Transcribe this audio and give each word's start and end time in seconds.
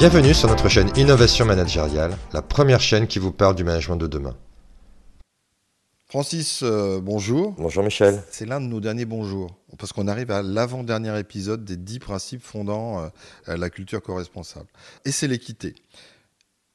Bienvenue 0.00 0.32
sur 0.32 0.48
notre 0.48 0.70
chaîne 0.70 0.90
Innovation 0.96 1.44
Managériale, 1.44 2.16
la 2.32 2.40
première 2.40 2.80
chaîne 2.80 3.06
qui 3.06 3.18
vous 3.18 3.32
parle 3.32 3.54
du 3.54 3.64
management 3.64 3.96
de 3.96 4.06
demain. 4.06 4.34
Francis, 6.06 6.62
euh, 6.62 7.02
bonjour. 7.02 7.52
Bonjour 7.58 7.84
Michel. 7.84 8.22
C'est 8.30 8.46
l'un 8.46 8.62
de 8.62 8.64
nos 8.64 8.80
derniers 8.80 9.04
bonjours, 9.04 9.54
parce 9.78 9.92
qu'on 9.92 10.08
arrive 10.08 10.30
à 10.30 10.40
l'avant-dernier 10.40 11.18
épisode 11.18 11.66
des 11.66 11.76
dix 11.76 11.98
principes 11.98 12.42
fondant 12.42 13.10
euh, 13.46 13.56
la 13.58 13.68
culture 13.68 14.00
co-responsable. 14.00 14.68
Et 15.04 15.12
c'est 15.12 15.28
l'équité. 15.28 15.74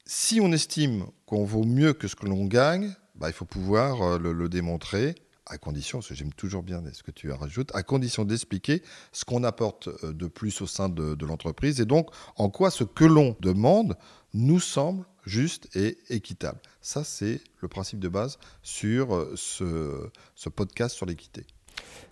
Si 0.05 0.39
on 0.39 0.51
estime 0.51 1.05
qu'on 1.25 1.45
vaut 1.45 1.65
mieux 1.65 1.93
que 1.93 2.07
ce 2.07 2.15
que 2.15 2.27
l'on 2.27 2.45
gagne, 2.45 2.93
bah, 3.15 3.27
il 3.27 3.33
faut 3.33 3.45
pouvoir 3.45 4.03
euh, 4.03 4.19
le, 4.19 4.33
le 4.33 4.49
démontrer 4.49 5.15
à 5.45 5.57
condition, 5.57 5.99
parce 5.99 6.09
que 6.09 6.15
j'aime 6.15 6.33
toujours 6.33 6.63
bien 6.63 6.83
ce 6.91 7.03
que 7.03 7.11
tu 7.11 7.31
rajoutes, 7.31 7.73
à 7.75 7.83
condition 7.83 8.25
d'expliquer 8.25 8.81
ce 9.11 9.25
qu'on 9.25 9.43
apporte 9.43 9.87
euh, 10.03 10.13
de 10.13 10.27
plus 10.27 10.61
au 10.61 10.67
sein 10.67 10.89
de, 10.89 11.25
l'entreprise 11.25 11.81
et 11.81 11.85
donc 11.85 12.09
en 12.37 12.49
quoi 12.49 12.69
ce 12.69 12.83
que 12.83 13.05
l'on 13.05 13.35
demande 13.39 13.95
nous 14.33 14.59
semble 14.59 15.05
juste 15.25 15.75
et 15.75 15.97
équitable. 16.09 16.59
Ça, 16.81 17.03
c'est 17.03 17.41
le 17.61 17.67
principe 17.67 17.99
de 17.99 18.09
base 18.09 18.37
sur 18.61 19.15
euh, 19.15 19.33
ce, 19.35 20.49
podcast 20.49 20.95
sur 20.95 21.05
l'équité. 21.05 21.45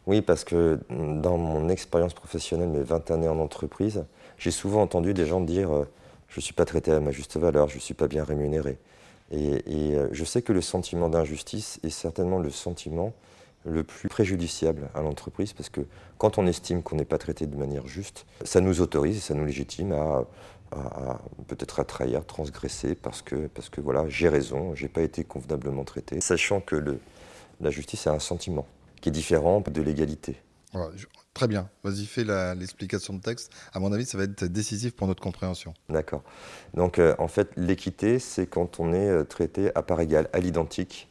Oui, 0.07 0.21
parce 0.21 0.43
que 0.43 0.79
dans 0.89 1.37
mon 1.37 1.69
expérience 1.69 2.13
professionnelle, 2.13 2.69
mes 2.69 2.83
20 2.83 3.11
années 3.11 3.27
en 3.27 3.39
entreprise, 3.39 4.05
j'ai 4.37 4.51
souvent 4.51 4.81
entendu 4.81 5.13
des 5.13 5.25
gens 5.25 5.41
dire 5.41 5.71
euh, 5.71 5.85
Je 6.27 6.39
ne 6.39 6.41
suis 6.41 6.53
pas 6.53 6.65
traité 6.65 6.91
à 6.91 6.99
ma 6.99 7.11
juste 7.11 7.37
valeur, 7.37 7.69
je 7.69 7.75
ne 7.75 7.81
suis 7.81 7.93
pas 7.93 8.07
bien 8.07 8.23
rémunéré. 8.23 8.79
Et, 9.33 9.95
euh, 9.95 10.07
je 10.11 10.23
sais 10.23 10.41
que 10.41 10.53
le 10.53 10.61
sentiment 10.61 11.09
d'injustice 11.09 11.79
est 11.83 11.89
certainement 11.89 12.39
le 12.39 12.51
sentiment 12.51 13.13
le 13.65 13.83
plus 13.83 14.09
préjudiciable 14.09 14.89
à 14.93 15.01
l'entreprise 15.01 15.53
parce 15.53 15.69
que 15.69 15.81
quand 16.17 16.37
on 16.37 16.45
estime 16.45 16.83
qu'on 16.83 16.97
n'est 16.97 17.05
pas 17.05 17.17
traité 17.17 17.47
de 17.47 17.55
manière 17.55 17.87
juste, 17.87 18.25
ça 18.43 18.61
nous 18.61 18.81
autorise 18.81 19.17
et 19.17 19.21
ça 19.21 19.33
nous 19.33 19.45
légitime 19.45 19.93
à, 19.93 20.25
peut-être 21.47 21.79
à 21.79 21.85
trahir, 21.85 22.25
transgresser 22.25 22.93
parce 22.95 23.21
que, 23.21 23.49
voilà, 23.77 24.05
j'ai 24.07 24.27
raison, 24.27 24.75
j'ai 24.75 24.89
pas 24.89 25.01
été 25.01 25.23
convenablement 25.23 25.83
traité, 25.83 26.19
sachant 26.19 26.59
que 26.61 26.99
la 27.61 27.69
justice 27.69 28.05
est 28.07 28.09
un 28.09 28.19
sentiment 28.19 28.67
qui 29.01 29.09
est 29.09 29.11
différent 29.13 29.63
de 29.65 29.81
l'égalité. 29.81 30.35
Très 31.33 31.47
bien. 31.47 31.69
Vas-y, 31.83 32.05
fais 32.05 32.23
l'explication 32.55 33.13
de 33.13 33.21
texte. 33.21 33.51
À 33.73 33.79
mon 33.79 33.91
avis, 33.91 34.05
ça 34.05 34.17
va 34.17 34.25
être 34.25 34.45
décisif 34.45 34.95
pour 34.95 35.07
notre 35.07 35.21
compréhension. 35.21 35.73
D'accord. 35.89 36.23
Donc, 36.73 36.99
euh, 36.99 37.15
en 37.17 37.27
fait, 37.27 37.49
l'équité, 37.57 38.19
c'est 38.19 38.45
quand 38.45 38.79
on 38.79 38.93
est 38.93 39.09
euh, 39.09 39.23
traité 39.23 39.71
à 39.75 39.81
part 39.81 39.99
égale, 39.99 40.29
à 40.33 40.39
l'identique. 40.39 41.09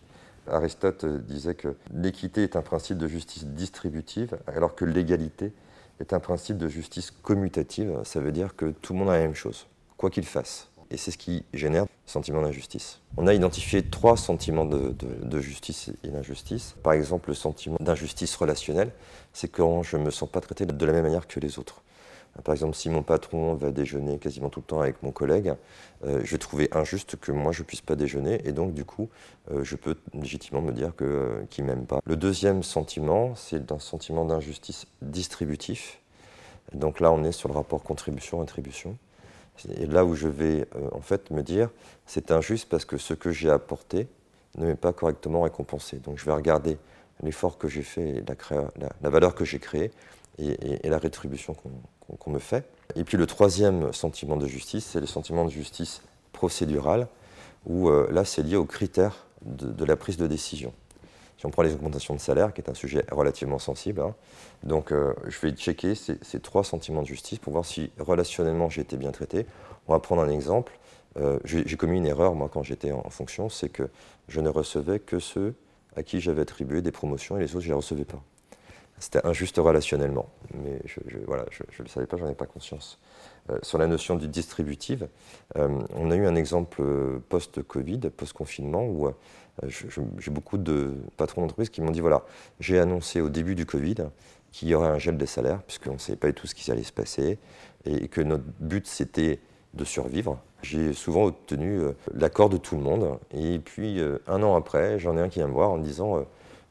Aristote 0.49 1.05
euh, 1.05 1.19
disait 1.19 1.55
que 1.55 1.77
l'équité 1.93 2.45
est 2.45 2.57
un 2.57 2.63
principe 2.63 2.99
de 2.99 3.09
justice 3.09 3.47
distributive, 3.47 4.39
alors 4.47 4.75
que 4.75 4.85
l'égalité 4.85 5.53
est 6.01 6.13
un 6.13 6.21
principe 6.21 6.57
de 6.59 6.69
justice 6.69 7.11
commutative. 7.11 8.01
Ça 8.05 8.21
veut 8.21 8.33
dire 8.33 8.57
que 8.57 8.67
tout 8.71 8.93
le 8.93 9.01
monde 9.01 9.11
a 9.11 9.15
la 9.15 9.23
même 9.23 9.35
chose, 9.35 9.67
quoi 9.97 10.11
qu'il 10.11 10.27
fasse. 10.27 10.72
Et 10.93 10.99
c'est 10.99 11.11
ce 11.11 11.17
qui 11.17 11.45
génère 11.55 11.85
le 11.85 11.89
sentiment 12.05 12.43
d'injustice. 12.43 13.01
On 13.17 13.27
a 13.27 13.33
identifié 13.33 13.83
trois 13.83 14.19
sentiments 14.19 14.67
de, 14.67 15.41
justice 15.41 15.91
et 16.05 16.09
d'injustice. 16.09 16.75
Par 16.83 16.93
exemple, 16.93 17.31
le 17.31 17.35
sentiment 17.35 17.79
d'injustice 17.81 18.37
relationnelle, 18.37 18.93
c'est 19.33 19.49
quand 19.49 19.83
je 19.83 19.97
ne 19.97 20.05
me 20.05 20.11
sens 20.11 20.29
pas 20.29 20.43
traité 20.43 20.67
de 20.67 20.87
la 20.87 20.93
même 20.93 21.05
manière 21.05 21.27
que 21.27 21.41
les 21.41 21.59
autres. 21.59 21.83
Par 22.45 22.55
exemple, 22.55 22.77
si 22.77 22.91
mon 22.91 23.03
patron 23.03 23.55
va 23.55 23.71
déjeuner 23.71 24.19
quasiment 24.19 24.51
tout 24.51 24.61
le 24.61 24.67
temps 24.67 24.81
avec 24.81 25.03
mon 25.03 25.13
collègue, 25.13 25.55
euh, 26.05 26.21
je 26.25 26.31
vais 26.31 26.39
trouver 26.39 26.69
injuste 26.73 27.17
que 27.17 27.31
moi 27.31 27.53
je 27.53 27.61
ne 27.61 27.67
puisse 27.67 27.83
pas 27.83 27.95
déjeuner 27.95 28.41
et 28.47 28.53
donc 28.53 28.73
du 28.73 28.87
coup, 28.87 29.11
euh, 29.51 29.65
je 29.65 29.77
peux 29.77 29.97
légitimement 30.15 30.63
me 30.63 30.73
dire 30.73 30.97
que, 30.97 31.05
euh, 31.05 31.43
qu'il 31.51 31.65
ne 31.65 31.71
m'aime 31.71 31.85
pas. 31.85 32.01
Le 32.05 32.17
deuxième 32.17 32.63
sentiment, 32.63 33.35
c'est 33.35 33.71
un 33.71 33.79
sentiment 33.79 34.25
d'injustice 34.25 34.87
distributif. 35.03 36.01
Donc 36.73 37.01
là, 37.01 37.13
on 37.13 37.23
est 37.25 37.33
sur 37.33 37.49
le 37.51 37.55
rapport 37.55 37.83
contribution-attribution. 37.83 38.97
Et 39.77 39.87
là 39.87 40.05
où 40.05 40.15
je 40.15 40.29
vais 40.29 40.67
euh, 40.77 40.89
en 40.93 41.01
fait 41.01 41.31
me 41.31 41.43
dire, 41.43 41.71
c'est 42.07 42.31
injuste 42.31 42.69
parce 42.69 42.85
que 42.85 42.99
ce 42.99 43.15
que 43.15 43.31
j'ai 43.31 43.51
apporté 43.51 44.09
ne 44.59 44.67
m'est 44.67 44.77
pas 44.77 44.93
correctement 44.93 45.43
récompensé. 45.43 45.99
Donc 45.99 46.19
je 46.19 46.25
vais 46.25 46.33
regarder 46.33 46.79
l'effort 47.23 47.59
que 47.59 47.69
j'ai 47.69 47.83
fait, 47.83 48.25
la, 49.03 49.11
valeur 49.11 49.35
que 49.35 49.45
j'ai 49.45 49.59
créée 49.59 49.91
et, 50.39 50.89
la 50.89 50.99
rétribution 50.99 51.55
qu'on 52.19 52.31
me 52.31 52.39
fait. 52.39 52.67
Et 52.97 53.05
puis 53.05 53.17
le 53.17 53.27
troisième 53.27 53.93
sentiment 53.93 54.37
de 54.37 54.47
justice, 54.47 54.87
c'est 54.93 55.01
le 55.01 55.07
sentiment 55.07 55.45
de 55.45 55.51
justice 55.51 56.03
procédurale, 56.33 57.07
où 57.67 57.89
euh, 57.89 58.09
là 58.11 58.25
c'est 58.25 58.43
lié 58.43 58.57
aux 58.57 58.65
critères 58.65 59.27
de 59.45 59.85
la 59.85 59.97
prise 59.97 60.17
de 60.17 60.27
décision. 60.27 60.73
Si 61.39 61.47
on 61.47 61.51
prend 61.51 61.63
les 61.63 61.75
augmentations 61.75 62.15
de 62.15 62.21
salaire, 62.21 62.55
qui 62.55 62.61
est 62.61 62.71
un 62.71 62.75
sujet 62.75 63.05
relativement 63.11 63.59
sensible, 63.59 64.01
hein, 64.01 64.15
donc 64.63 64.93
euh, 64.93 65.13
je 65.27 65.41
vais 65.41 65.53
checker 65.53 65.95
ces, 65.95 66.41
trois 66.41 66.65
sentiments 66.65 67.03
de 67.03 67.07
justice 67.07 67.39
pour 67.39 67.53
voir 67.53 67.65
si 67.65 67.91
relationnellement 67.99 68.69
j'ai 68.69 68.83
été 68.83 68.97
bien 68.97 69.11
traité. 69.11 69.47
On 69.89 69.93
va 69.93 69.99
prendre 69.99 70.23
un 70.23 70.31
exemple. 70.31 70.73
Euh, 71.19 71.39
j'ai 71.45 71.77
commis 71.77 71.99
une 71.99 72.07
erreur, 72.07 72.35
moi, 72.35 72.49
quand 72.53 72.63
j'étais 72.63 72.93
en, 72.93 73.11
fonction, 73.11 73.49
c'est 73.49 73.69
que 73.69 73.89
je 74.29 74.41
ne 74.41 74.49
recevais 74.49 74.99
que 74.99 75.19
ceux 75.19 75.55
à 75.97 76.03
qui 76.03 76.21
j'avais 76.21 76.43
attribué 76.43 76.81
des 76.81 76.93
promotions 76.93 77.37
et 77.37 77.41
les 77.41 77.55
autres, 77.55 77.61
je 77.61 77.69
ne 77.69 77.73
les 77.73 77.77
recevais 77.77 78.05
pas. 78.05 78.23
C'était 78.99 79.27
injuste 79.27 79.57
relationnellement, 79.59 80.29
mais 80.55 80.81
je 80.85 81.01
ne 81.19 81.25
voilà, 81.25 81.45
je, 81.51 81.83
le 81.83 81.89
savais 81.89 82.07
pas, 82.07 82.17
j'en 82.17 82.29
ai 82.29 82.35
pas 82.35 82.47
conscience. 82.47 83.01
Euh, 83.51 83.59
sur 83.63 83.79
la 83.79 83.89
notion 83.89 84.15
du 84.15 84.29
distributive, 84.29 85.09
on 85.57 86.11
a 86.13 86.15
eu 86.15 86.25
un 86.27 86.37
exemple 86.37 86.83
post-Covid, 87.29 87.99
post-confinement, 88.17 88.85
où 88.85 89.09
euh, 89.63 89.69
j'ai 90.19 90.31
beaucoup 90.31 90.59
de 90.59 90.95
patrons 91.17 91.43
d'entreprise 91.43 91.69
qui 91.69 91.83
m'ont 91.83 91.91
dit 91.91 92.01
voilà, 92.01 92.25
j'ai 92.61 92.79
annoncé 92.79 93.21
au 93.21 93.29
début 93.29 93.55
du 93.55 93.67
Covid 93.67 93.97
qu'il 94.51 94.69
y 94.69 94.75
aurait 94.75 94.89
un 94.89 94.99
gel 94.99 95.17
des 95.17 95.27
salaires, 95.27 95.63
puisqu'on 95.63 95.95
ne 95.95 95.99
savait 95.99 96.17
pas 96.17 96.29
du 96.29 96.35
tout 96.35 96.47
ce 96.47 96.55
qui 96.55 96.71
allait 96.71 96.83
se 96.83 96.93
passer, 96.93 97.39
et 97.85 98.09
que 98.09 98.21
notre 98.21 98.45
but 98.61 98.87
c'était 98.87 99.41
de 99.75 99.85
survivre. 99.85 100.39
J'ai 100.63 100.93
souvent 100.93 101.25
obtenu 101.25 101.81
euh, 101.81 101.93
l'accord 102.15 102.49
de 102.49 102.57
tout 102.57 102.77
le 102.77 102.83
monde, 102.83 103.19
et 103.33 103.59
puis 103.59 104.01
euh, 104.01 104.19
un 104.27 104.43
an 104.43 104.55
après, 104.55 104.99
j'en 104.99 105.17
ai 105.17 105.21
un 105.21 105.29
qui 105.29 105.39
vient 105.39 105.49
me 105.49 105.53
voir 105.53 105.71
en 105.71 105.79
me 105.79 105.85
disant 105.85 106.25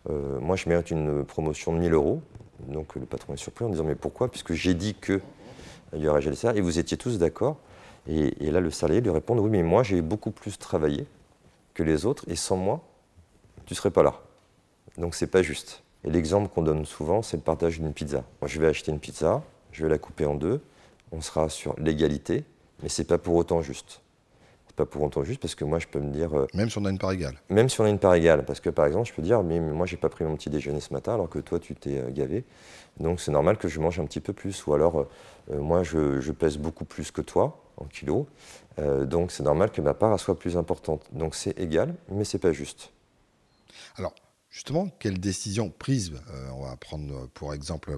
Moi 0.09 0.55
je 0.55 0.67
mérite 0.67 0.91
une 0.91 1.23
promotion 1.23 1.73
de 1.73 1.79
1000 1.79 1.93
euros. 1.93 2.21
Donc 2.67 2.95
le 2.95 3.05
patron 3.05 3.33
est 3.33 3.37
surpris 3.37 3.65
en 3.65 3.69
disant 3.69 3.83
Mais 3.83 3.95
pourquoi? 3.95 4.29
Puisque 4.29 4.53
j'ai 4.53 4.73
dit 4.73 4.95
qu'il 4.95 5.21
y 5.93 6.07
aurait 6.07 6.21
gel 6.21 6.35
et 6.55 6.61
vous 6.61 6.79
étiez 6.79 6.97
tous 6.97 7.17
d'accord. 7.17 7.57
Et, 8.07 8.51
là, 8.51 8.59
le 8.59 8.71
salarié 8.71 9.01
lui 9.01 9.11
répond 9.11 9.37
Oui, 9.37 9.49
mais 9.49 9.63
moi 9.63 9.83
j'ai 9.83 10.01
beaucoup 10.01 10.31
plus 10.31 10.57
travaillé 10.57 11.05
que 11.73 11.83
les 11.83 12.05
autres, 12.05 12.25
et 12.27 12.35
sans 12.35 12.57
moi, 12.57 12.81
tu 13.65 13.73
ne 13.73 13.75
serais 13.75 13.91
pas 13.91 14.03
là. 14.03 14.19
Donc 14.97 15.15
c'est 15.15 15.27
pas 15.27 15.41
juste. 15.41 15.83
Et 16.03 16.09
l'exemple 16.09 16.49
qu'on 16.49 16.63
donne 16.63 16.85
souvent, 16.85 17.21
c'est 17.21 17.37
le 17.37 17.43
partage 17.43 17.79
d'une 17.79 17.93
pizza. 17.93 18.23
Je 18.45 18.59
vais 18.59 18.67
acheter 18.67 18.91
une 18.91 18.99
pizza, 18.99 19.43
je 19.71 19.83
vais 19.83 19.89
la 19.89 19.97
couper 19.97 20.25
en 20.25 20.35
deux, 20.35 20.61
on 21.11 21.21
sera 21.21 21.47
sur 21.47 21.75
l'égalité, 21.79 22.43
mais 22.81 22.89
c'est 22.89 23.03
pas 23.03 23.17
pour 23.17 23.35
autant 23.35 23.61
juste. 23.61 24.01
Pas 24.81 24.87
pour 24.87 25.03
autant 25.03 25.23
juste 25.23 25.39
parce 25.39 25.53
que 25.53 25.63
moi, 25.63 25.77
je 25.77 25.85
peux 25.85 25.99
me 25.99 26.11
dire. 26.11 26.35
Euh, 26.35 26.47
même 26.55 26.71
si 26.71 26.79
on 26.79 26.85
a 26.85 26.89
une 26.89 26.97
part 26.97 27.11
égale. 27.11 27.35
Même 27.51 27.69
si 27.69 27.79
on 27.79 27.83
a 27.83 27.89
une 27.89 27.99
part 27.99 28.15
égale, 28.15 28.43
parce 28.45 28.59
que 28.59 28.71
par 28.71 28.87
exemple, 28.87 29.07
je 29.07 29.13
peux 29.13 29.21
dire, 29.21 29.43
mais, 29.43 29.59
moi, 29.59 29.85
j'ai 29.85 29.95
pas 29.95 30.09
pris 30.09 30.25
mon 30.25 30.35
petit 30.35 30.49
déjeuner 30.49 30.79
ce 30.79 30.91
matin, 30.91 31.13
alors 31.13 31.29
que 31.29 31.37
toi, 31.37 31.59
tu 31.59 31.75
t'es 31.75 31.99
euh, 31.99 32.09
gavé. 32.09 32.45
Donc 32.99 33.21
c'est 33.21 33.29
normal 33.29 33.57
que 33.57 33.67
je 33.67 33.79
mange 33.79 33.99
un 33.99 34.05
petit 34.05 34.21
peu 34.21 34.33
plus. 34.33 34.65
Ou 34.65 34.73
alors, 34.73 35.05
euh, 35.51 35.59
moi, 35.59 35.83
je, 35.83 36.19
je, 36.19 36.31
pèse 36.31 36.57
beaucoup 36.57 36.83
plus 36.83 37.11
que 37.11 37.21
toi 37.21 37.63
en 37.77 37.85
kilos, 37.85 38.25
donc 39.05 39.31
c'est 39.31 39.43
normal 39.43 39.71
que 39.71 39.81
ma 39.81 39.93
part 39.93 40.19
soit 40.19 40.37
plus 40.37 40.57
importante. 40.57 41.03
Donc 41.11 41.35
c'est 41.35 41.59
égal, 41.59 41.93
mais 42.09 42.23
c'est 42.23 42.39
pas 42.39 42.53
juste. 42.53 42.91
Alors, 43.97 44.15
justement, 44.49 44.89
quelles 44.97 45.19
décisions 45.19 45.69
prises, 45.69 46.13
euh, 46.31 46.49
on 46.55 46.63
va 46.63 46.75
prendre 46.75 47.27
pour 47.35 47.53
exemple 47.53 47.97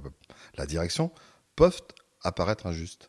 la 0.57 0.65
direction, 0.65 1.11
peuvent 1.55 1.81
apparaître 2.23 2.65
injustes? 2.65 3.07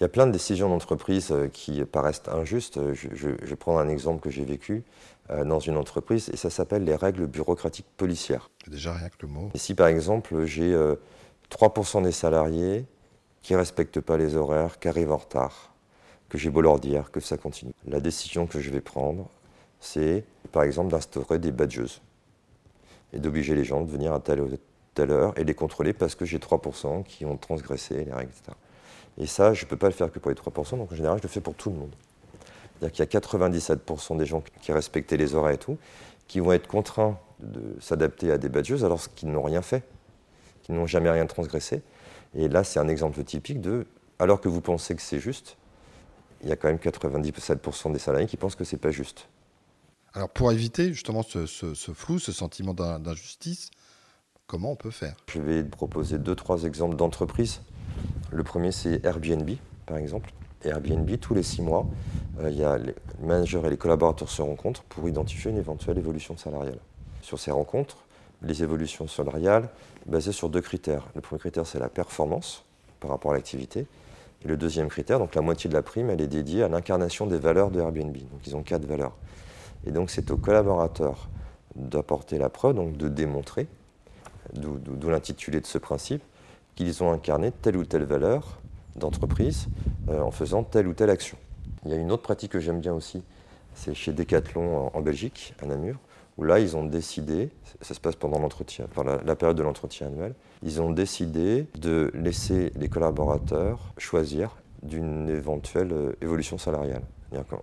Il 0.00 0.04
y 0.04 0.06
a 0.06 0.08
plein 0.08 0.26
de 0.26 0.32
décisions 0.32 0.70
d'entreprise 0.70 1.30
euh, 1.30 1.48
qui 1.48 1.84
paraissent 1.84 2.22
injustes. 2.32 2.80
Je, 2.94 3.28
vais 3.28 3.56
prendre 3.56 3.80
un 3.80 3.88
exemple 3.90 4.22
que 4.22 4.30
j'ai 4.30 4.46
vécu 4.46 4.82
euh, 5.28 5.44
dans 5.44 5.58
une 5.58 5.76
entreprise 5.76 6.30
et 6.32 6.38
ça 6.38 6.48
s'appelle 6.48 6.84
les 6.84 6.96
règles 6.96 7.26
bureaucratiques 7.26 7.86
policières. 7.98 8.50
Déjà 8.66 8.94
rien 8.94 9.10
que 9.10 9.16
le 9.20 9.28
mot. 9.28 9.50
Et 9.52 9.58
si 9.58 9.74
par 9.74 9.88
exemple 9.88 10.46
j'ai 10.46 10.74
3% 11.50 12.02
des 12.02 12.12
salariés 12.12 12.86
qui 13.42 13.52
ne 13.52 13.58
respectent 13.58 14.00
pas 14.00 14.16
les 14.16 14.36
horaires, 14.36 14.78
qui 14.78 14.88
arrivent 14.88 15.12
en 15.12 15.18
retard, 15.18 15.74
que 16.30 16.38
j'ai 16.38 16.48
beau 16.48 16.62
leur 16.62 16.80
dire 16.80 17.10
que 17.10 17.20
ça 17.20 17.36
continue. 17.36 17.72
La 17.86 18.00
décision 18.00 18.46
que 18.46 18.58
je 18.58 18.70
vais 18.70 18.80
prendre, 18.80 19.28
c'est 19.80 20.24
par 20.50 20.62
exemple 20.62 20.90
d'instaurer 20.92 21.38
des 21.38 21.52
badgeuses 21.52 22.00
et 23.12 23.18
d'obliger 23.18 23.54
les 23.54 23.64
gens 23.64 23.82
de 23.82 23.90
venir 23.90 24.14
à 24.14 24.20
telle, 24.20 24.42
telle 24.94 25.10
heure 25.10 25.38
et 25.38 25.44
les 25.44 25.54
contrôler 25.54 25.92
parce 25.92 26.14
que 26.14 26.24
j'ai 26.24 26.38
3% 26.38 27.02
qui 27.04 27.26
ont 27.26 27.36
transgressé 27.36 28.04
les 28.04 28.12
règles, 28.12 28.30
etc. 28.30 28.56
Et 29.20 29.26
ça, 29.26 29.52
je 29.52 29.64
ne 29.64 29.68
peux 29.68 29.76
pas 29.76 29.86
le 29.86 29.92
faire 29.92 30.10
que 30.10 30.18
pour 30.18 30.30
les 30.30 30.36
3%, 30.36 30.78
donc 30.78 30.90
en 30.90 30.96
général, 30.96 31.18
je 31.18 31.22
le 31.22 31.28
fais 31.28 31.42
pour 31.42 31.54
tout 31.54 31.70
le 31.70 31.76
monde. 31.76 31.94
C'est-à-dire 32.80 32.92
qu'il 32.92 33.04
y 33.04 33.16
a 33.16 33.20
97% 33.20 34.16
des 34.16 34.24
gens 34.24 34.42
qui 34.62 34.72
respectaient 34.72 35.18
les 35.18 35.34
horaires 35.34 35.52
et 35.52 35.58
tout, 35.58 35.76
qui 36.26 36.40
vont 36.40 36.52
être 36.52 36.66
contraints 36.66 37.18
de 37.40 37.76
s'adapter 37.80 38.32
à 38.32 38.38
des 38.38 38.48
badgeuses 38.48 38.84
alors 38.84 39.02
qu'ils 39.14 39.30
n'ont 39.30 39.42
rien 39.42 39.60
fait, 39.60 39.84
qu'ils 40.62 40.74
n'ont 40.74 40.86
jamais 40.86 41.10
rien 41.10 41.26
transgressé. 41.26 41.82
Et 42.34 42.48
là, 42.48 42.64
c'est 42.64 42.80
un 42.80 42.88
exemple 42.88 43.22
typique 43.22 43.60
de, 43.60 43.86
alors 44.18 44.40
que 44.40 44.48
vous 44.48 44.62
pensez 44.62 44.94
que 44.96 45.02
c'est 45.02 45.20
juste, 45.20 45.58
il 46.42 46.48
y 46.48 46.52
a 46.52 46.56
quand 46.56 46.68
même 46.68 46.78
97% 46.78 47.92
des 47.92 47.98
salariés 47.98 48.26
qui 48.26 48.38
pensent 48.38 48.54
que 48.54 48.64
c'est 48.64 48.78
pas 48.78 48.90
juste. 48.90 49.28
Alors 50.14 50.30
pour 50.30 50.50
éviter 50.50 50.92
justement 50.94 51.22
ce, 51.22 51.44
flou, 51.94 52.18
ce 52.18 52.32
sentiment 52.32 52.72
d'injustice, 52.72 53.70
comment 54.46 54.72
on 54.72 54.76
peut 54.76 54.90
faire? 54.90 55.14
Je 55.30 55.40
vais 55.40 55.62
proposer 55.62 56.18
deux, 56.18 56.34
trois 56.34 56.64
exemples 56.64 56.96
d'entreprises. 56.96 57.60
Le 58.32 58.42
premier, 58.44 58.72
c'est 58.72 59.04
Airbnb, 59.04 59.50
par 59.86 59.96
exemple. 59.96 60.30
Airbnb, 60.64 61.10
tous 61.18 61.34
les 61.34 61.42
six 61.42 61.62
mois, 61.62 61.86
il 62.42 62.52
y 62.52 62.58
les 62.58 62.94
managers 63.22 63.60
et 63.64 63.70
les 63.70 63.76
collaborateurs 63.76 64.28
se 64.28 64.42
rencontrent 64.42 64.82
pour 64.84 65.08
identifier 65.08 65.50
une 65.50 65.58
éventuelle 65.58 65.98
évolution 65.98 66.36
salariale. 66.36 66.78
Sur 67.22 67.38
ces 67.38 67.50
rencontres, 67.50 67.98
les 68.42 68.62
évolutions 68.62 69.08
salariales 69.08 69.68
basées 70.06 70.32
sur 70.32 70.48
deux 70.48 70.60
critères. 70.60 71.06
Le 71.14 71.20
premier 71.20 71.40
critère, 71.40 71.66
c'est 71.66 71.78
la 71.78 71.88
performance 71.88 72.64
par 73.00 73.10
rapport 73.10 73.32
à 73.32 73.34
l'activité. 73.34 73.86
Et 74.42 74.48
le 74.48 74.56
deuxième 74.56 74.88
critère, 74.88 75.18
donc 75.18 75.34
la 75.34 75.42
moitié 75.42 75.68
de 75.68 75.74
la 75.74 75.82
prime, 75.82 76.08
elle 76.08 76.20
est 76.20 76.26
dédiée 76.26 76.62
à 76.62 76.68
l'incarnation 76.68 77.26
des 77.26 77.38
valeurs 77.38 77.70
de 77.70 77.80
Airbnb. 77.80 78.14
Donc 78.14 78.46
ils 78.46 78.56
ont 78.56 78.62
quatre 78.62 78.86
valeurs. 78.86 79.16
Et 79.86 79.90
donc 79.90 80.10
c'est 80.10 80.30
aux 80.30 80.36
collaborateurs 80.36 81.28
d'apporter 81.74 82.38
la 82.38 82.48
preuve, 82.48 82.74
donc 82.74 82.96
de 82.96 83.08
démontrer, 83.08 83.66
d'où 84.54 85.08
l'intitulé 85.08 85.60
de 85.60 85.66
ce 85.66 85.78
principe, 85.78 86.22
qu'ils 86.80 87.02
ont 87.02 87.12
incarné 87.12 87.52
telle 87.52 87.76
ou 87.76 87.84
telle 87.84 88.04
valeur 88.04 88.58
d'entreprise 88.96 89.66
euh, 90.08 90.22
en 90.22 90.30
faisant 90.30 90.64
telle 90.64 90.88
ou 90.88 90.94
telle 90.94 91.10
action. 91.10 91.36
Il 91.84 91.90
y 91.90 91.94
a 91.94 91.98
une 91.98 92.10
autre 92.10 92.22
pratique 92.22 92.52
que 92.52 92.58
j'aime 92.58 92.80
bien 92.80 92.94
aussi, 92.94 93.22
c'est 93.74 93.92
chez 93.92 94.14
Decathlon 94.14 94.90
en 94.94 95.00
Belgique, 95.02 95.52
à 95.62 95.66
Namur, 95.66 95.96
où 96.38 96.42
là, 96.42 96.58
ils 96.58 96.78
ont 96.78 96.84
décidé, 96.84 97.50
ça 97.82 97.92
se 97.92 98.00
passe 98.00 98.16
pendant 98.16 98.38
l'entretien, 98.38 98.86
la, 99.26 99.36
période 99.36 99.58
de 99.58 99.62
l'entretien 99.62 100.06
annuel, 100.06 100.34
ils 100.62 100.80
ont 100.80 100.90
décidé 100.90 101.66
de 101.78 102.10
laisser 102.14 102.72
les 102.76 102.88
collaborateurs 102.88 103.92
choisir 103.98 104.56
d'une 104.82 105.28
éventuelle 105.28 105.92
euh, 105.92 106.12
évolution 106.22 106.56
salariale. 106.56 107.02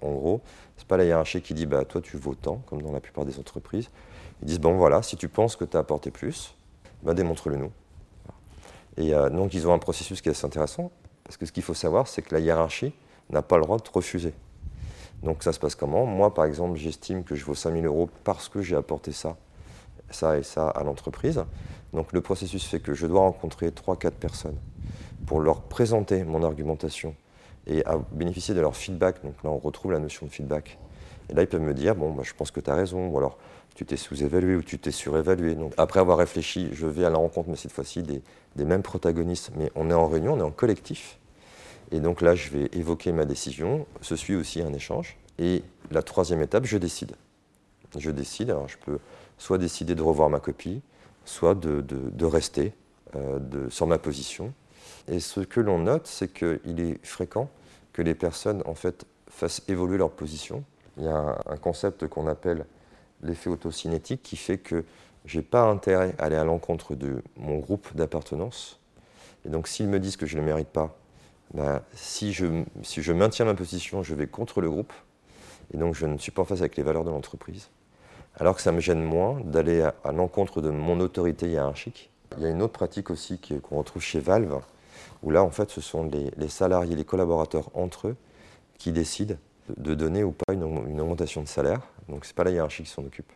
En 0.02 0.14
gros, 0.14 0.42
ce 0.76 0.84
n'est 0.84 0.88
pas 0.88 0.98
la 0.98 1.06
hiérarchie 1.06 1.42
qui 1.42 1.56
dit 1.56 1.66
bah, 1.66 1.86
toi 1.86 2.02
tu 2.02 2.18
vaux 2.18 2.36
tant, 2.36 2.62
comme 2.68 2.84
dans 2.84 2.92
la 2.92 3.00
plupart 3.00 3.26
des 3.26 3.40
entreprises. 3.40 3.90
Ils 4.44 4.46
disent 4.46 4.60
bon 4.60 4.78
voilà, 4.78 5.02
si 5.02 5.18
tu 5.18 5.28
penses 5.28 5.56
que 5.56 5.66
tu 5.66 5.76
as 5.76 5.80
apporté 5.80 6.12
plus, 6.12 6.54
bah, 7.02 7.16
démontre-le 7.16 7.58
nous. 7.58 7.72
Et 8.98 9.14
euh, 9.14 9.30
donc 9.30 9.54
ils 9.54 9.68
ont 9.68 9.74
un 9.74 9.80
processus 9.80 10.22
qui 10.22 10.30
est 10.30 10.32
assez 10.32 10.46
intéressant, 10.46 10.92
parce 11.24 11.38
que 11.38 11.46
ce 11.46 11.52
qu'il 11.52 11.64
faut 11.64 11.74
savoir, 11.74 12.08
c'est 12.08 12.22
que 12.22 12.34
la 12.34 12.40
hiérarchie 12.40 12.94
n'a 13.30 13.42
pas 13.42 13.58
le 13.58 13.64
droit 13.64 13.78
de 13.78 13.90
refuser. 13.92 14.34
Donc 15.24 15.44
ça 15.44 15.54
se 15.54 15.60
passe 15.60 15.76
comment? 15.76 16.06
Moi, 16.06 16.34
par 16.34 16.46
exemple, 16.46 16.78
j'estime 16.78 17.24
que 17.24 17.36
je 17.36 17.44
vaux 17.44 17.56
5000 17.56 17.86
euros 17.86 18.10
parce 18.24 18.50
que 18.50 18.62
j'ai 18.62 18.76
apporté 18.76 19.12
ça, 19.12 19.36
ça 20.10 20.38
et 20.38 20.44
ça 20.44 20.70
à 20.70 20.84
l'entreprise. 20.84 21.44
Donc 21.94 22.14
le 22.14 22.22
processus 22.22 22.66
fait 22.66 22.80
que 22.80 22.94
je 22.94 23.08
dois 23.08 23.22
rencontrer 23.22 23.70
3-4 23.70 24.12
personnes 24.12 24.58
pour 25.26 25.42
leur 25.42 25.62
présenter 25.62 26.24
mon 26.24 26.44
argumentation 26.44 27.16
et 27.66 27.84
bénéficier 28.12 28.54
de 28.54 28.62
leur 28.62 28.76
feedback. 28.76 29.24
Donc 29.24 29.36
là, 29.44 29.50
on 29.50 29.58
retrouve 29.58 29.92
la 29.92 30.00
notion 30.00 30.26
de 30.26 30.32
feedback. 30.32 30.78
Et 31.30 31.34
là, 31.34 31.44
ils 31.44 31.48
peuvent 31.48 31.62
me 31.62 31.74
dire, 31.74 31.96
bon, 31.96 32.16
je 32.24 32.34
pense 32.34 32.52
que 32.52 32.60
tu 32.60 32.70
as 32.70 32.76
raison, 32.76 33.08
ou 33.08 33.18
alors 33.18 33.38
tu 33.78 33.86
t'es 33.86 33.96
sous-évalué 33.96 34.56
ou 34.56 34.64
tu 34.64 34.80
t'es 34.80 34.90
surévalué. 34.90 35.54
Donc 35.54 35.74
après 35.78 36.00
avoir 36.00 36.18
réfléchi, 36.18 36.70
je 36.74 36.88
vais 36.88 37.06
à 37.06 37.12
la 37.12 37.18
rencontre, 37.18 37.50
mais 37.50 37.56
cette 37.56 37.72
fois-ci 37.72 38.02
des, 38.02 38.24
mêmes 38.66 38.82
protagonistes. 38.82 39.52
Mais 39.56 39.72
on 39.76 39.92
est 39.92 39.94
en 39.94 40.08
réunion, 40.08 40.34
on 40.34 40.40
est 40.40 40.44
en 40.44 40.52
collectif. 40.52 41.20
Et 41.92 42.00
donc 42.00 42.22
là, 42.22 42.34
je 42.34 42.50
vais 42.50 42.70
évoquer 42.74 43.12
ma 43.12 43.26
décision. 43.26 43.86
Ce 44.02 44.16
suit 44.16 44.36
aussi 44.36 44.62
un 44.62 44.74
échange. 44.74 45.18
Et 45.38 45.62
la 45.92 46.02
troisième 46.02 46.42
étape, 46.42 46.66
je 46.66 46.80
décide. 46.80 47.12
Je 47.96 48.10
décide. 48.10 48.50
Alors, 48.50 48.68
je 48.68 48.78
peux 48.78 48.98
soit 49.38 49.60
décider 49.60 49.94
de 49.94 50.02
revoir 50.02 50.32
ma 50.32 50.40
copie, 50.40 50.82
soit 51.24 51.54
de, 51.54 51.82
de, 51.82 52.26
rester 52.26 52.74
euh, 53.16 53.38
de, 53.38 53.70
sur 53.70 53.86
ma 53.86 54.00
position. 54.00 54.54
Et 55.08 55.20
ce 55.20 55.42
que 55.42 55.60
l'on 55.60 55.78
note, 55.78 56.08
c'est 56.08 56.34
qu'il 56.34 56.80
est 56.80 57.06
fréquent 57.06 57.48
que 57.94 58.02
les 58.02 58.16
personnes 58.16 58.64
en 58.66 58.74
fait 58.74 59.06
fassent 59.30 59.62
évoluer 59.68 59.98
leur 59.98 60.10
position. 60.10 60.64
Il 60.98 61.04
y 61.04 61.08
a 61.08 61.38
un, 61.46 61.58
concept 61.58 62.08
qu'on 62.08 62.28
appelle 62.28 62.66
l'effet 63.22 63.50
autocinétique 63.50 64.24
qui 64.24 64.36
fait 64.36 64.58
que 64.58 64.84
je 65.26 65.38
n'ai 65.38 65.44
pas 65.44 65.64
intérêt 65.64 66.16
à 66.18 66.26
aller 66.26 66.36
à 66.36 66.44
l'encontre 66.44 66.96
de 66.96 67.22
mon 67.36 67.58
groupe 67.58 67.96
d'appartenance. 67.96 68.80
Et 69.46 69.50
donc 69.50 69.68
s'ils 69.68 69.88
me 69.88 70.00
disent 70.00 70.18
que 70.18 70.26
je 70.26 70.36
ne 70.36 70.42
le 70.42 70.48
mérite 70.48 70.70
pas, 70.70 70.98
bah, 71.54 71.84
si, 71.94 72.34
je, 72.34 72.64
si 72.84 73.02
je 73.02 73.14
maintiens 73.14 73.46
ma 73.46 73.54
position, 73.54 74.04
je 74.04 74.16
vais 74.16 74.28
contre 74.28 74.62
le 74.62 74.70
groupe, 74.70 74.94
et 75.74 75.78
donc 75.78 75.96
je 75.96 76.06
ne 76.06 76.18
suis 76.18 76.32
pas 76.32 76.42
en 76.42 76.46
face 76.46 76.60
avec 76.60 76.78
les 76.78 76.84
valeurs 76.84 77.04
de 77.04 77.10
l'entreprise. 77.10 77.70
Alors 78.40 78.56
que 78.56 78.62
ça 78.62 78.72
me 78.72 78.80
gêne 78.80 79.04
moins 79.04 79.40
d'aller 79.44 79.82
à, 79.82 80.12
l'encontre 80.12 80.62
de 80.62 80.70
mon 80.70 81.00
autorité 81.00 81.50
hiérarchique. 81.50 82.12
Il 82.38 82.44
y 82.44 82.46
a 82.46 82.50
une 82.50 82.62
autre 82.62 82.74
pratique 82.74 83.10
aussi 83.10 83.40
qu'on 83.40 83.78
retrouve 83.78 84.02
chez 84.02 84.20
Valve, 84.20 84.60
où 85.24 85.32
là, 85.32 85.44
en 85.44 85.50
fait, 85.50 85.72
ce 85.72 85.82
sont 85.82 86.10
les, 86.38 86.50
salariés, 86.50 86.96
les 86.96 87.06
collaborateurs 87.06 87.70
entre 87.74 88.10
eux 88.10 88.16
qui 88.78 88.92
décident 88.92 89.36
de 89.76 89.96
donner 89.96 90.24
ou 90.24 90.32
pas 90.32 90.54
une, 90.54 90.64
augmentation 90.64 91.42
de 91.42 91.48
salaire. 91.48 91.82
Donc, 92.10 92.26
ce 92.26 92.32
n'est 92.32 92.36
pas 92.36 92.44
la 92.44 92.52
hiérarchie 92.52 92.84
qui 92.84 92.90
s'en 92.90 93.04
occupe. 93.04 93.32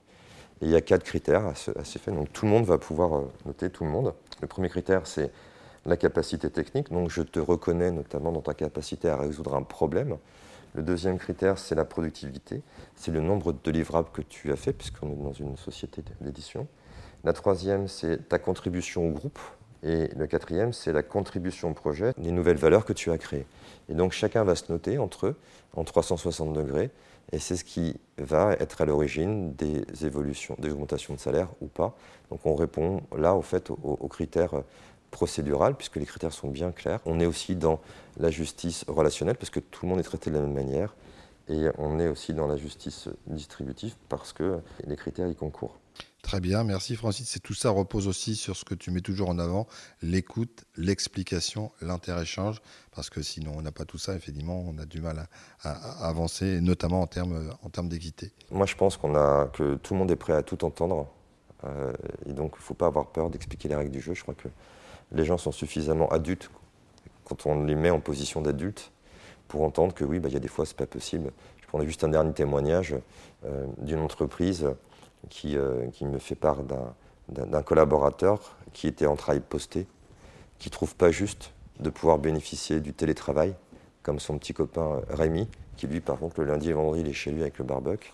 Et 0.61 0.65
il 0.65 0.71
y 0.71 0.75
a 0.75 0.81
quatre 0.81 1.03
critères 1.03 1.45
à 1.45 1.55
ce, 1.55 1.71
fait. 1.97 2.11
Donc, 2.11 2.31
tout 2.31 2.45
le 2.45 2.51
monde 2.51 2.65
va 2.65 2.77
pouvoir 2.77 3.15
euh, 3.15 3.31
noter, 3.45 3.69
tout 3.69 3.83
le 3.83 3.89
monde. 3.89 4.13
Le 4.41 4.47
premier 4.47 4.69
critère, 4.69 5.07
c'est 5.07 5.31
la 5.85 5.97
capacité 5.97 6.49
technique. 6.49 6.91
Donc 6.91 7.09
je 7.09 7.21
te 7.21 7.39
reconnais 7.39 7.91
notamment 7.91 8.31
dans 8.31 8.41
ta 8.41 8.53
capacité 8.53 9.09
à 9.09 9.17
résoudre 9.17 9.55
un 9.55 9.63
problème. 9.63 10.17
Le 10.73 10.83
deuxième 10.83 11.17
critère, 11.17 11.57
c'est 11.57 11.75
la 11.75 11.85
productivité. 11.85 12.61
C'est 12.95 13.11
le 13.11 13.19
nombre 13.19 13.53
de 13.53 13.71
livrables 13.71 14.09
que 14.13 14.21
tu 14.21 14.51
as 14.51 14.55
fait, 14.55 14.71
puisqu'on 14.71 15.11
est 15.11 15.23
dans 15.23 15.33
une 15.33 15.57
société 15.57 16.01
d'édition. 16.21 16.67
La 17.23 17.33
troisième, 17.33 17.87
c'est 17.87 18.29
ta 18.29 18.39
contribution 18.39 19.07
au 19.07 19.11
groupe. 19.11 19.39
Et 19.83 20.09
le 20.15 20.27
quatrième, 20.27 20.73
c'est 20.73 20.93
la 20.93 21.03
contribution 21.03 21.71
au 21.71 21.73
projet, 21.73 22.13
les 22.17 22.31
nouvelles 22.31 22.57
valeurs 22.57 22.85
que 22.85 22.93
tu 22.93 23.11
as 23.11 23.17
créées. 23.17 23.45
Et 23.89 23.93
donc 23.93 24.11
chacun 24.11 24.43
va 24.43 24.55
se 24.55 24.71
noter 24.71 24.97
entre 24.97 25.27
eux 25.27 25.35
en 25.73 25.83
360 25.83 26.53
degrés. 26.53 26.89
Et 27.31 27.39
c'est 27.39 27.55
ce 27.55 27.63
qui 27.63 27.95
va 28.17 28.53
être 28.59 28.81
à 28.81 28.85
l'origine 28.85 29.53
des 29.53 29.85
évolutions, 30.05 30.55
des 30.59 30.71
augmentations 30.71 31.13
de 31.13 31.19
salaire 31.19 31.47
ou 31.61 31.67
pas. 31.67 31.95
Donc 32.29 32.45
on 32.45 32.55
répond 32.55 33.01
là, 33.17 33.35
au 33.35 33.41
fait, 33.41 33.69
aux 33.69 34.07
critères 34.07 34.63
procédurale, 35.11 35.75
puisque 35.75 35.97
les 35.97 36.05
critères 36.05 36.33
sont 36.33 36.47
bien 36.47 36.71
clairs. 36.71 36.99
On 37.05 37.19
est 37.19 37.25
aussi 37.25 37.55
dans 37.55 37.79
la 38.17 38.31
justice 38.31 38.85
relationnelle, 38.87 39.35
parce 39.35 39.49
que 39.49 39.59
tout 39.59 39.85
le 39.85 39.89
monde 39.89 39.99
est 39.99 40.03
traité 40.03 40.29
de 40.31 40.35
la 40.35 40.41
même 40.41 40.53
manière. 40.53 40.95
Et 41.47 41.67
on 41.77 41.99
est 41.99 42.07
aussi 42.07 42.33
dans 42.33 42.47
la 42.47 42.57
justice 42.57 43.09
distributive, 43.27 43.95
parce 44.09 44.33
que 44.33 44.59
les 44.85 44.95
critères 44.95 45.27
y 45.27 45.35
concourent. 45.35 45.77
Très 46.21 46.39
bien, 46.39 46.63
merci 46.63 46.95
Francis. 46.95 47.35
Et 47.35 47.39
tout 47.39 47.53
ça 47.53 47.71
repose 47.71 48.07
aussi 48.07 48.35
sur 48.35 48.55
ce 48.55 48.63
que 48.63 48.75
tu 48.75 48.91
mets 48.91 49.01
toujours 49.01 49.29
en 49.29 49.39
avant, 49.39 49.67
l'écoute, 50.01 50.65
l'explication, 50.77 51.71
l'inter-échange, 51.81 52.61
parce 52.95 53.09
que 53.09 53.21
sinon 53.21 53.53
on 53.57 53.61
n'a 53.61 53.71
pas 53.71 53.85
tout 53.85 53.97
ça, 53.97 54.15
effectivement, 54.15 54.63
on 54.67 54.77
a 54.77 54.85
du 54.85 55.01
mal 55.01 55.27
à, 55.63 56.07
avancer, 56.07 56.61
notamment 56.61 57.01
en 57.01 57.07
termes, 57.07 57.51
en 57.63 57.69
termes 57.69 57.89
d'équité. 57.89 58.31
Moi 58.51 58.67
je 58.67 58.75
pense 58.75 58.97
qu'on 58.97 59.15
a, 59.15 59.47
que 59.47 59.75
tout 59.75 59.93
le 59.93 59.99
monde 59.99 60.11
est 60.11 60.15
prêt 60.15 60.33
à 60.33 60.43
tout 60.43 60.63
entendre, 60.63 61.07
euh, 61.63 61.91
et 62.27 62.33
donc 62.33 62.53
il 62.55 62.61
ne 62.61 62.65
faut 62.65 62.75
pas 62.75 62.87
avoir 62.87 63.07
peur 63.07 63.29
d'expliquer 63.29 63.67
les 63.67 63.75
règles 63.75 63.91
du 63.91 63.99
jeu. 63.99 64.13
Je 64.13 64.21
crois 64.21 64.35
que 64.35 64.47
les 65.11 65.25
gens 65.25 65.37
sont 65.37 65.51
suffisamment 65.51 66.07
adultes 66.09 66.51
quand 67.25 67.45
on 67.45 67.63
les 67.63 67.75
met 67.75 67.89
en 67.89 67.99
position 67.99 68.41
d'adultes 68.41 68.91
pour 69.51 69.63
entendre 69.63 69.93
que 69.93 70.05
oui, 70.05 70.19
bah, 70.19 70.29
il 70.29 70.33
y 70.33 70.37
a 70.37 70.39
des 70.39 70.47
fois, 70.47 70.65
c'est 70.65 70.77
pas 70.77 70.85
possible. 70.85 71.33
Je 71.61 71.67
prendrais 71.67 71.85
juste 71.85 72.05
un 72.05 72.07
dernier 72.07 72.31
témoignage 72.31 72.95
euh, 73.45 73.65
d'une 73.79 73.99
entreprise 73.99 74.65
qui, 75.29 75.57
euh, 75.57 75.87
qui, 75.91 76.05
me 76.05 76.19
fait 76.19 76.35
part 76.35 76.59
d'un 77.27 77.61
collaborateur 77.61 78.55
qui 78.71 78.87
était 78.87 79.07
en 79.07 79.17
travail 79.17 79.41
posté, 79.41 79.87
qui 80.57 80.69
ne 80.69 80.71
trouve 80.71 80.95
pas 80.95 81.11
juste 81.11 81.51
de 81.81 81.89
pouvoir 81.89 82.17
bénéficier 82.17 82.79
du 82.79 82.93
télétravail, 82.93 83.53
comme 84.03 84.21
son 84.21 84.37
petit 84.37 84.53
copain 84.53 85.01
Rémi, 85.09 85.49
qui 85.75 85.85
lui, 85.85 85.99
par 85.99 86.17
contre, 86.17 86.39
le 86.39 86.45
lundi 86.45 86.69
et 86.69 86.73
vendredi, 86.73 87.01
il 87.01 87.09
est 87.09 87.13
chez 87.13 87.31
lui 87.31 87.41
avec 87.41 87.57
le 87.57 87.65
barbecue. 87.65 88.13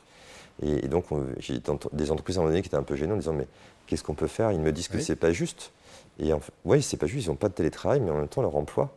Et, 0.63 0.87
donc, 0.87 1.05
j'ai 1.37 1.61
des 1.93 2.11
entreprises 2.11 2.37
à 2.37 2.39
un 2.39 2.43
moment 2.43 2.49
donné 2.49 2.63
qui 2.63 2.69
étaient 2.69 2.77
un 2.77 2.83
peu 2.83 2.95
gênées 2.95 3.13
en 3.13 3.17
disant 3.17 3.33
Mais 3.33 3.47
qu'est-ce 3.85 4.03
qu'on 4.03 4.15
peut 4.15 4.25
faire? 4.25 4.51
Ils 4.51 4.59
me 4.59 4.71
disent 4.71 4.87
que 4.87 4.99
c'est 4.99 5.15
pas 5.15 5.31
juste. 5.31 5.71
Et 6.17 6.33
en 6.33 6.39
fait, 6.39 6.51
oui, 6.65 6.81
c'est 6.81 6.97
pas 6.97 7.05
juste, 7.05 7.27
ils 7.27 7.29
n'ont 7.29 7.35
pas 7.35 7.49
de 7.49 7.53
télétravail, 7.53 7.99
mais 7.99 8.09
en 8.09 8.17
même 8.17 8.27
temps, 8.27 8.41
leur 8.41 8.55
emploi 8.55 8.91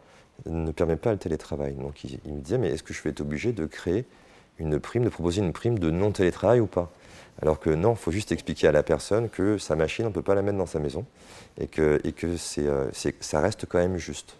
ne 0.46 0.70
permet 0.72 0.96
pas 0.96 1.12
le 1.12 1.18
télétravail. 1.18 1.74
Donc, 1.74 2.04
ils, 2.04 2.18
me 2.32 2.40
disaient 2.40 2.58
Mais 2.58 2.68
est-ce 2.70 2.82
que 2.82 2.94
je 2.94 3.02
vais 3.02 3.10
être 3.10 3.20
obligé 3.20 3.52
de 3.52 3.66
créer 3.66 4.04
une 4.58 4.78
prime, 4.78 5.04
de 5.04 5.08
proposer 5.08 5.40
une 5.40 5.52
prime 5.52 5.78
de 5.78 5.90
non-télétravail 5.90 6.60
ou 6.60 6.66
pas? 6.66 6.92
Alors 7.42 7.58
que 7.58 7.70
non, 7.70 7.92
il 7.92 7.96
faut 7.96 8.10
juste 8.10 8.32
expliquer 8.32 8.68
à 8.68 8.72
la 8.72 8.82
personne 8.82 9.30
que 9.30 9.56
sa 9.56 9.76
machine, 9.76 10.04
on 10.04 10.08
ne 10.08 10.14
peut 10.14 10.22
pas 10.22 10.34
la 10.34 10.42
mettre 10.42 10.58
dans 10.58 10.66
sa 10.66 10.78
maison 10.78 11.06
et 11.58 11.68
que, 11.68 12.00
et 12.04 12.12
que 12.12 12.36
euh, 12.58 12.90
ça 13.20 13.40
reste 13.40 13.66
quand 13.66 13.78
même 13.78 13.96
juste. 13.96 14.36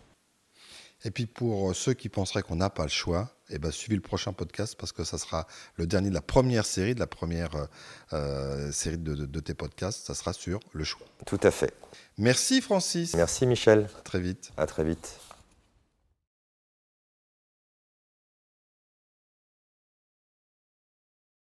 Et 1.05 1.11
puis 1.11 1.25
pour 1.25 1.75
ceux 1.75 1.95
qui 1.95 2.11
penseraient 2.11 2.43
qu'on 2.43 2.57
n'a 2.57 2.69
pas 2.69 2.83
le 2.83 2.91
choix, 2.91 3.31
eh 3.49 3.59
ben, 3.59 3.71
suivez 3.71 3.97
le 3.97 4.03
prochain 4.03 4.33
podcast 4.33 4.77
parce 4.79 4.93
que 4.93 5.05
ça 5.05 5.19
sera 5.19 5.47
le 5.77 5.87
dernier 5.87 6.11
de 6.11 6.15
la 6.15 6.21
première 6.21 6.65
série, 6.65 6.95
de 6.95 7.01
la 7.01 7.07
première 7.07 7.57
euh, 7.57 7.67
euh, 8.13 8.73
série 8.73 8.99
de, 8.99 9.15
de, 9.15 9.41
tes 9.41 9.55
podcasts. 9.55 10.07
Ça 10.07 10.15
sera 10.15 10.33
sur 10.33 10.61
le 10.73 10.85
choix. 10.85 11.07
Tout 11.27 11.41
à 11.43 11.51
fait. 11.51 11.75
Merci 12.19 12.61
Francis. 12.61 13.15
Merci 13.15 13.47
Michel. 13.47 13.89
À 13.99 14.03
très 14.03 14.21
vite. 14.21 14.51
À 14.57 14.67
très 14.67 14.85
vite. 14.85 15.30